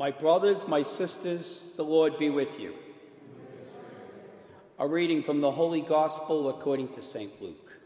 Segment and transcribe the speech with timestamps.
[0.00, 2.72] My brothers, my sisters, the Lord be with you.
[4.78, 7.30] A reading from the Holy Gospel according to St.
[7.42, 7.78] Luke.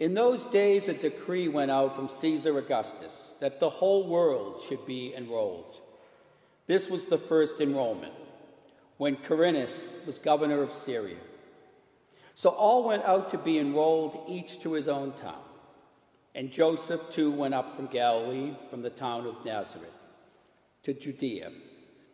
[0.00, 4.84] In those days, a decree went out from Caesar Augustus that the whole world should
[4.86, 5.76] be enrolled.
[6.66, 8.14] This was the first enrollment
[8.96, 11.22] when Quirinius was governor of Syria.
[12.34, 15.43] So all went out to be enrolled, each to his own town.
[16.34, 19.88] And Joseph too went up from Galilee, from the town of Nazareth,
[20.82, 21.52] to Judea,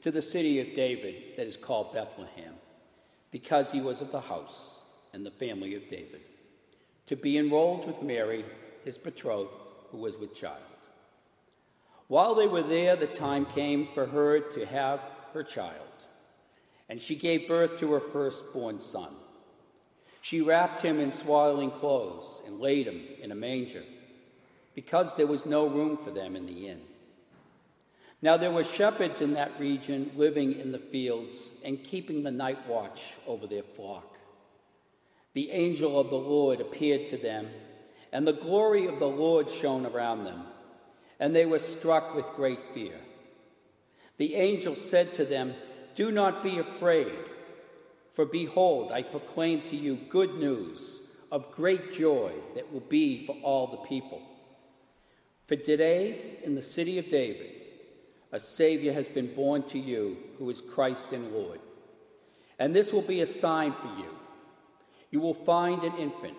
[0.03, 2.55] to the city of David that is called Bethlehem,
[3.31, 4.79] because he was of the house
[5.15, 6.21] and the family of David,
[7.07, 8.45] to be enrolled with Mary,
[8.85, 9.51] his betrothed,
[9.91, 10.57] who was with child.
[12.09, 15.01] While they were there, the time came for her to have
[15.33, 16.07] her child,
[16.91, 19.13] and she gave birth to her firstborn son.
[20.21, 23.83] She wrapped him in swaddling clothes and laid him in a manger
[24.75, 26.81] because there was no room for them in the inn.
[28.23, 32.67] Now there were shepherds in that region living in the fields and keeping the night
[32.69, 34.19] watch over their flock.
[35.33, 37.49] The angel of the Lord appeared to them,
[38.13, 40.43] and the glory of the Lord shone around them,
[41.19, 43.01] and they were struck with great fear.
[44.19, 45.55] The angel said to them,
[45.95, 47.17] Do not be afraid,
[48.11, 53.37] for behold, I proclaim to you good news of great joy that will be for
[53.43, 54.21] all the people.
[55.51, 57.51] For today, in the city of David,
[58.31, 61.59] a Savior has been born to you, who is Christ and Lord.
[62.61, 64.15] And this will be a sign for you.
[65.11, 66.37] You will find an infant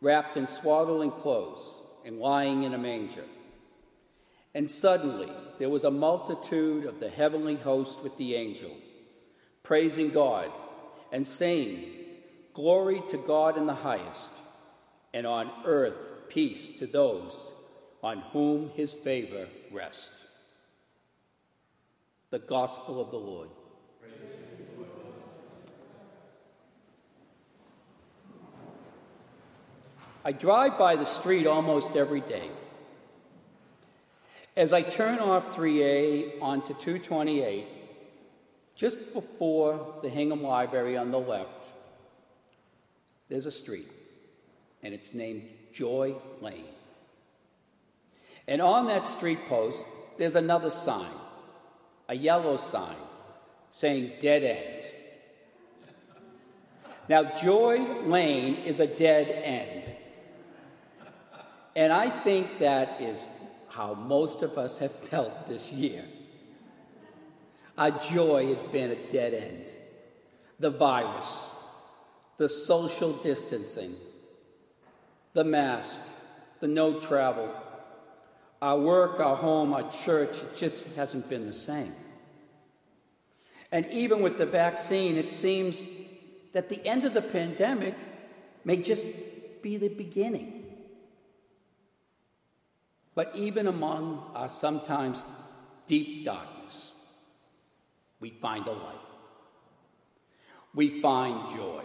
[0.00, 3.22] wrapped in swaddling clothes and lying in a manger.
[4.56, 5.30] And suddenly
[5.60, 8.72] there was a multitude of the heavenly host with the angel,
[9.62, 10.50] praising God
[11.12, 11.84] and saying,
[12.54, 14.32] Glory to God in the highest,
[15.14, 17.52] and on earth peace to those
[18.02, 20.10] on whom his favor rests.
[22.30, 23.48] The Gospel of the Lord.
[30.24, 32.48] I drive by the street almost every day.
[34.56, 37.66] As I turn off 3A onto 228,
[38.76, 41.72] just before the Hingham Library on the left,
[43.28, 43.90] there's a street,
[44.82, 46.66] and it's named Joy Lane.
[48.52, 51.10] And on that street post, there's another sign,
[52.06, 52.96] a yellow sign
[53.70, 54.92] saying dead end.
[57.08, 59.90] Now, Joy Lane is a dead end.
[61.74, 63.26] And I think that is
[63.70, 66.04] how most of us have felt this year.
[67.78, 69.74] Our joy has been a dead end.
[70.60, 71.54] The virus,
[72.36, 73.94] the social distancing,
[75.32, 76.02] the mask,
[76.60, 77.50] the no travel,
[78.62, 81.92] our work, our home, our church, it just hasn't been the same.
[83.72, 85.84] And even with the vaccine, it seems
[86.52, 87.96] that the end of the pandemic
[88.64, 89.04] may just
[89.62, 90.64] be the beginning.
[93.16, 95.24] But even among our sometimes
[95.88, 96.94] deep darkness,
[98.20, 98.94] we find a light.
[100.72, 101.82] We find joy.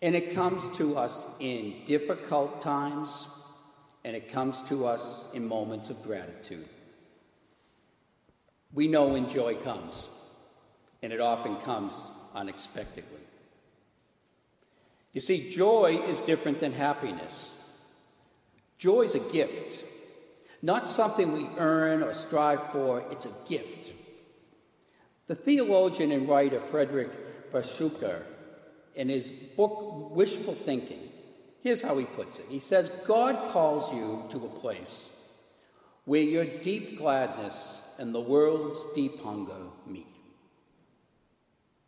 [0.00, 3.26] And it comes to us in difficult times
[4.04, 6.68] and it comes to us in moments of gratitude.
[8.72, 10.08] We know when joy comes,
[11.02, 13.20] and it often comes unexpectedly.
[15.12, 17.56] You see, joy is different than happiness.
[18.78, 19.84] Joy is a gift,
[20.62, 23.92] not something we earn or strive for, it's a gift.
[25.26, 28.20] The theologian and writer Frederick Bradshaw,
[28.94, 31.09] in his book Wishful Thinking,
[31.62, 35.16] Here's how he puts it He says, God calls you to a place
[36.04, 40.06] where your deep gladness and the world's deep hunger meet.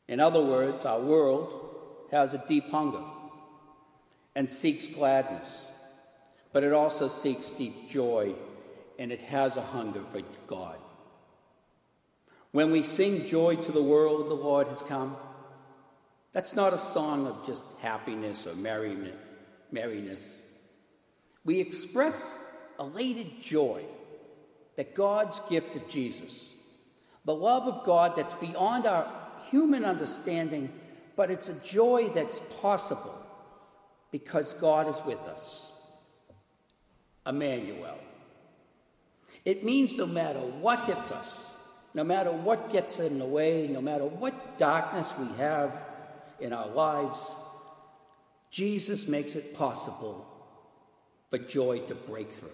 [0.07, 3.03] In other words, our world has a deep hunger
[4.35, 5.73] and seeks gladness,
[6.53, 8.35] but it also seeks deep joy
[8.99, 10.77] and it has a hunger for God.
[12.51, 15.17] When we sing joy to the world, the Lord has come,
[16.35, 19.17] that's not a song of just happiness or merriment
[19.73, 20.43] merriness.
[21.45, 22.43] We express
[22.79, 23.85] elated joy
[24.77, 26.55] that God's gift of Jesus,
[27.25, 29.11] the love of God that's beyond our
[29.51, 30.73] human understanding,
[31.17, 33.19] but it's a joy that's possible
[34.11, 35.71] because God is with us.
[37.27, 37.99] Emmanuel.
[39.45, 41.55] It means no matter what hits us,
[41.95, 45.77] no matter what gets in the way, no matter what darkness we have
[46.41, 47.35] in our lives,
[48.53, 50.27] Jesus makes it possible
[51.31, 52.51] for joy to break through.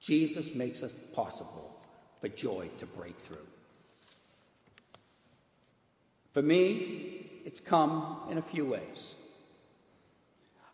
[0.00, 1.80] Jesus makes it possible
[2.20, 3.46] for joy to break through.
[6.32, 9.14] For me, it's come in a few ways.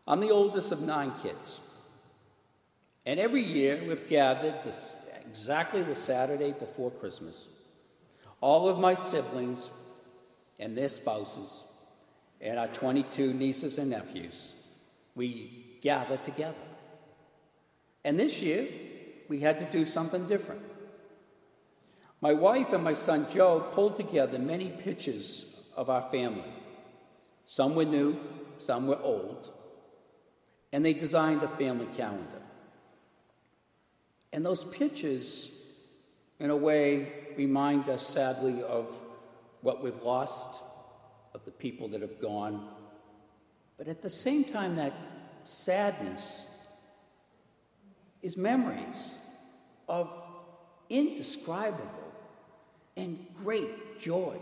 [0.08, 1.60] I'm the oldest of nine kids.
[3.04, 4.96] And every year we've gathered this,
[5.28, 7.46] exactly the Saturday before Christmas.
[8.40, 9.70] All of my siblings
[10.58, 11.64] and their spouses
[12.40, 14.54] and our 22 nieces and nephews,
[15.14, 16.54] we gather together.
[18.04, 18.66] And this year,
[19.28, 20.62] we had to do something different.
[22.20, 26.52] My wife and my son Joe pulled together many pictures of our family.
[27.46, 28.18] Some were new,
[28.58, 29.50] some were old,
[30.72, 32.42] and they designed a family calendar.
[34.32, 35.50] And those pictures,
[36.38, 38.98] in a way, remind us sadly of
[39.62, 40.62] what we've lost,
[41.34, 42.68] of the people that have gone.
[43.78, 44.92] But at the same time, that
[45.44, 46.46] sadness
[48.22, 49.14] is memories
[49.88, 50.12] of
[50.88, 52.12] indescribable
[52.96, 54.36] and great joy.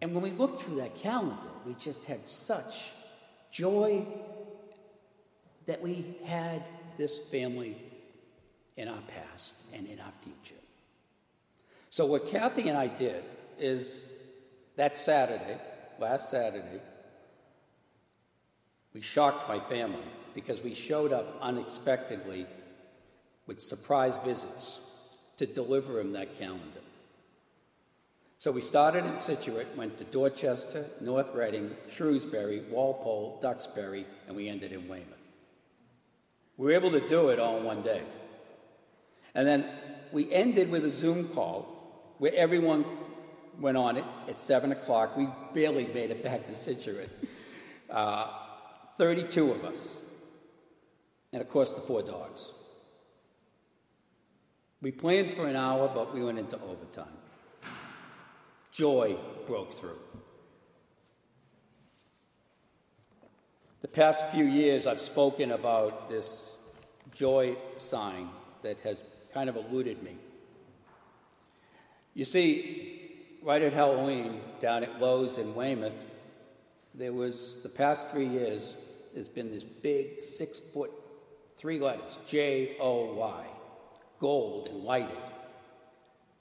[0.00, 2.90] And when we look through that calendar, we just had such
[3.50, 4.04] joy
[5.66, 6.62] that we had
[6.98, 7.76] this family
[8.76, 10.60] in our past and in our future.
[11.90, 13.24] So, what Kathy and I did
[13.58, 14.15] is
[14.76, 15.58] that Saturday,
[15.98, 16.80] last Saturday,
[18.92, 19.98] we shocked my family
[20.34, 22.46] because we showed up unexpectedly
[23.46, 24.82] with surprise visits
[25.36, 26.80] to deliver him that calendar.
[28.38, 34.48] So we started in Scituate, went to Dorchester, North Reading, Shrewsbury, Walpole, Duxbury, and we
[34.48, 35.08] ended in Weymouth.
[36.56, 38.02] We were able to do it all in one day.
[39.34, 39.66] And then
[40.12, 42.84] we ended with a Zoom call where everyone
[43.60, 45.16] went on it at 7 o'clock.
[45.16, 47.10] We barely made it back to Scituate.
[47.90, 48.28] Uh,
[48.96, 50.04] 32 of us.
[51.32, 52.52] And of course, the four dogs.
[54.80, 57.16] We planned for an hour, but we went into overtime.
[58.72, 59.16] Joy
[59.46, 59.98] broke through.
[63.82, 66.56] The past few years, I've spoken about this
[67.14, 68.28] joy sign
[68.62, 70.16] that has kind of eluded me.
[72.14, 72.95] You see,
[73.46, 76.06] right at Halloween down at Lowe's in Weymouth,
[76.96, 78.76] there was the past three years,
[79.14, 80.90] there's been this big six foot,
[81.56, 83.46] three letters, J O Y,
[84.18, 85.16] gold and lighted.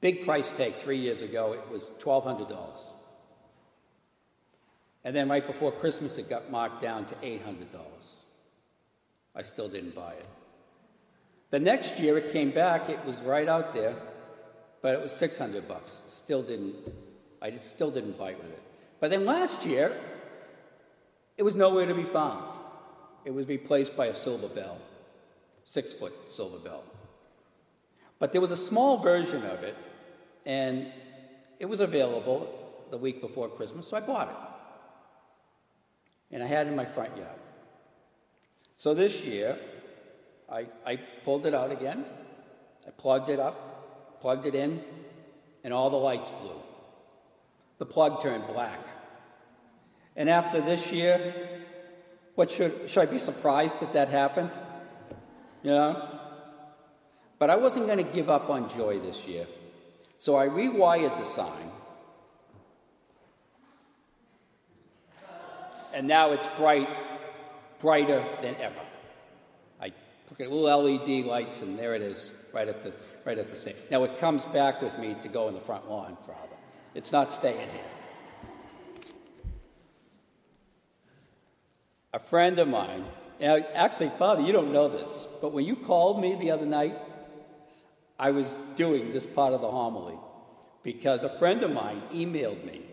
[0.01, 2.89] Big price tag three years ago, it was $1,200.
[5.03, 7.67] And then right before Christmas, it got marked down to $800.
[9.35, 10.25] I still didn't buy it.
[11.51, 13.95] The next year it came back, it was right out there,
[14.85, 16.03] but it was 600 bucks.
[16.09, 16.75] Still didn't,
[17.41, 18.61] I still didn't bite with it.
[18.99, 19.99] But then last year,
[21.37, 22.55] it was nowhere to be found.
[23.25, 24.77] It was replaced by a silver bell,
[25.63, 26.83] six foot silver bell.
[28.19, 29.75] But there was a small version of it,
[30.45, 30.85] and
[31.57, 32.47] it was available
[32.91, 36.35] the week before Christmas, so I bought it.
[36.35, 37.39] And I had it in my front yard.
[38.77, 39.57] So this year,
[40.47, 42.05] I, I pulled it out again,
[42.85, 43.74] I plugged it up,
[44.21, 44.83] plugged it in,
[45.63, 46.61] and all the lights blew.
[47.77, 48.79] The plug turned black.
[50.15, 51.33] And after this year,
[52.35, 54.51] what should, should I be surprised that that happened?
[55.63, 56.19] You know?
[57.37, 59.45] But I wasn't going to give up on joy this year.
[60.19, 61.71] So I rewired the sign.
[65.93, 66.89] And now it's bright,
[67.79, 68.81] brighter than ever.
[69.81, 69.91] I
[70.27, 72.91] put a little LED lights, and there it is, right at the
[73.25, 73.75] right at the same.
[73.91, 76.55] Now it comes back with me to go in the front lawn, Father.
[76.93, 79.01] It's not staying here.
[82.13, 83.03] A friend of mine,
[83.41, 86.97] now actually, Father, you don't know this, but when you called me the other night,
[88.17, 90.15] I was doing this part of the homily
[90.83, 92.83] because a friend of mine emailed me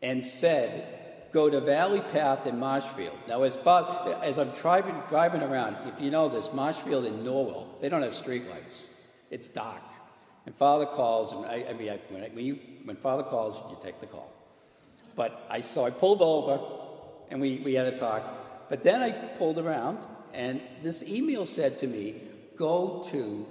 [0.00, 3.18] and said, go to Valley Path in Marshfield.
[3.26, 7.80] Now, as, far, as I'm driving, driving around, if you know this, Marshfield in Norwell,
[7.80, 8.86] they don't have streetlights.
[9.32, 9.82] It's dark.
[10.44, 13.58] And Father calls, and I, I mean, I, when, I, when, you, when Father calls,
[13.70, 14.30] you take the call.
[15.16, 16.60] But I so I pulled over,
[17.30, 18.68] and we, we had a talk.
[18.68, 22.22] But then I pulled around, and this email said to me,
[22.56, 23.46] "Go to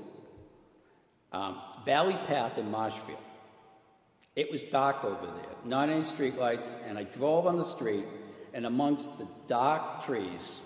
[1.32, 3.20] um, Valley Path in Marshfield."
[4.36, 8.06] It was dark over there, not any streetlights, and I drove on the street,
[8.54, 10.62] and amongst the dark trees,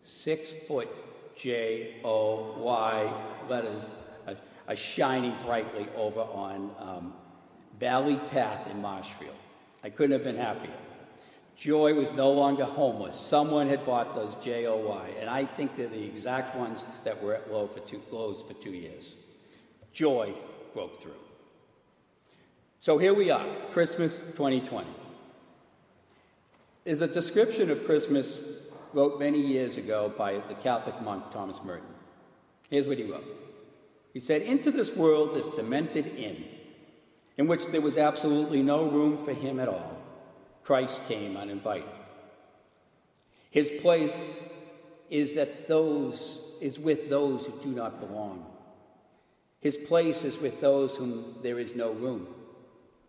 [0.00, 0.88] six foot
[1.36, 3.12] J O Y
[3.48, 3.96] letters
[4.68, 7.12] are shining brightly over on um,
[7.78, 9.34] Valley Path in Marshfield.
[9.82, 10.72] I couldn't have been happier.
[11.56, 13.16] Joy was no longer homeless.
[13.16, 17.22] Someone had bought those J O Y, and I think they're the exact ones that
[17.22, 19.16] were at low for two, for two years.
[19.92, 20.32] Joy
[20.72, 21.12] broke through.
[22.78, 24.88] So here we are, Christmas 2020.
[26.84, 28.40] Is a description of Christmas
[28.92, 31.86] wrote many years ago by the Catholic monk Thomas Merton.
[32.68, 33.24] Here's what he wrote.
[34.12, 36.44] He said, Into this world, this demented inn,
[37.36, 39.98] in which there was absolutely no room for him at all,
[40.62, 41.88] Christ came uninvited.
[43.50, 44.48] His place
[45.10, 48.46] is that those is with those who do not belong.
[49.60, 52.26] His place is with those whom there is no room.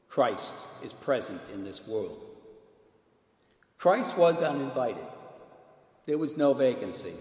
[0.08, 2.20] Christ is present in this world.
[3.78, 5.06] Christ was uninvited.
[6.06, 7.14] There was no vacancy,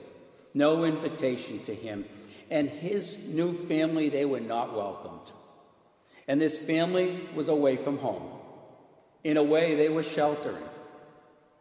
[0.55, 2.05] no invitation to him.
[2.51, 5.33] And his new family, they were not welcomed.
[6.29, 8.29] And this family was away from home.
[9.25, 10.63] In a way, they were sheltering,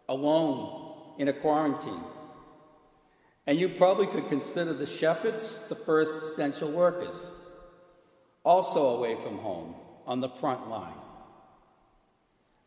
[0.09, 2.03] alone in a quarantine.
[3.45, 7.31] And you probably could consider the shepherds the first essential workers,
[8.43, 9.75] also away from home
[10.05, 10.93] on the front line.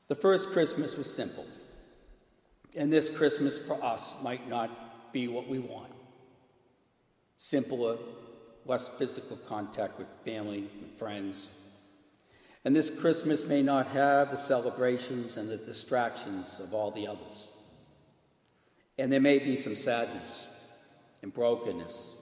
[0.08, 1.46] The first Christmas was simple,
[2.76, 5.92] and this Christmas for us might not be what we want.
[7.36, 7.96] Simpler, uh,
[8.66, 11.50] less physical contact with family and friends,
[12.64, 17.48] and this Christmas may not have the celebrations and the distractions of all the others.
[18.96, 20.46] And there may be some sadness
[21.22, 22.16] and brokenness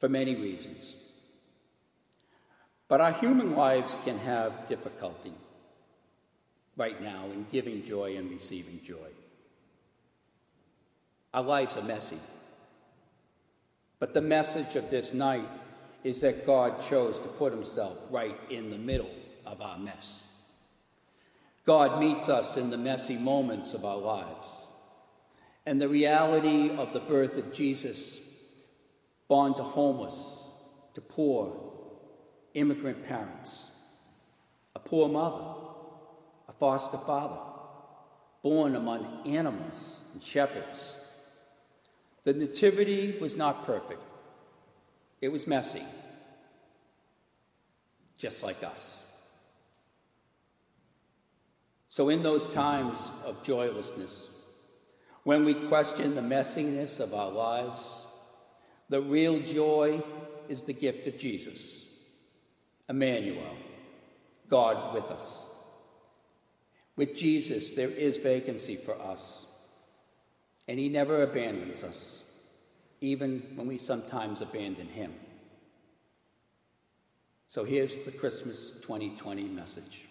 [0.00, 0.96] for many reasons.
[2.88, 5.32] But our human lives can have difficulty
[6.76, 9.08] right now in giving joy and receiving joy.
[11.34, 12.18] Our lives are messy.
[13.98, 15.48] But the message of this night
[16.04, 19.10] is that God chose to put himself right in the middle
[19.46, 20.32] of our mess.
[21.64, 24.66] God meets us in the messy moments of our lives.
[25.64, 28.20] And the reality of the birth of Jesus,
[29.28, 30.48] born to homeless,
[30.94, 31.56] to poor,
[32.54, 33.70] immigrant parents,
[34.74, 35.44] a poor mother,
[36.48, 37.40] a foster father,
[38.42, 40.96] born among animals and shepherds.
[42.24, 44.00] The nativity was not perfect.
[45.20, 45.82] It was messy,
[48.18, 49.02] just like us.
[51.88, 54.30] So, in those times of joylessness,
[55.24, 58.06] when we question the messiness of our lives,
[58.88, 60.02] the real joy
[60.48, 61.86] is the gift of Jesus,
[62.88, 63.56] Emmanuel,
[64.48, 65.46] God with us.
[66.96, 69.46] With Jesus, there is vacancy for us,
[70.72, 72.24] and He never abandons us
[73.02, 75.12] even when we sometimes abandon Him.
[77.50, 80.06] So here's the Christmas 2020 message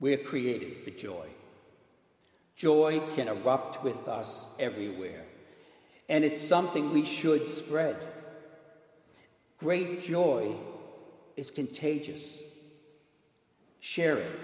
[0.00, 1.28] We're created for joy.
[2.54, 5.24] Joy can erupt with us everywhere,
[6.10, 7.96] and it's something we should spread.
[9.56, 10.54] Great joy
[11.38, 12.42] is contagious.
[13.80, 14.40] Share it,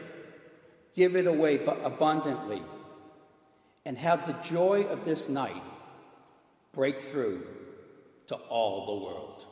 [0.95, 2.63] give it away abundantly,
[3.87, 5.63] and have the joy of this night
[6.73, 7.47] break through
[8.27, 9.47] to all the world.